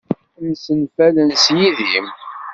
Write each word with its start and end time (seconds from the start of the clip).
Msenfalen 0.49 1.29
s 1.43 1.45
yidim. 1.57 2.05